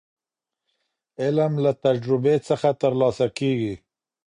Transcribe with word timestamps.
علم 1.21 1.53
له 1.63 1.71
تجربې 1.83 2.35
څخه 2.47 2.69
ترلاسه 2.81 3.27
کيږي. 3.37 3.75